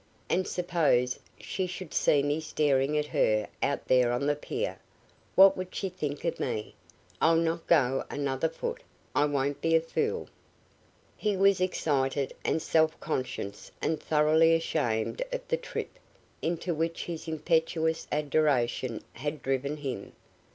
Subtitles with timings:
[0.31, 4.79] And suppose she should see me staring at her out there on the pier?
[5.35, 6.73] What would she think of me?
[7.21, 8.81] I'll not go another foot!
[9.13, 10.27] I won't be a fool!"
[11.15, 15.99] He was excited and self conscious and thoroughly ashamed of the trip
[16.41, 20.13] into which his impetuous adoration had driven him.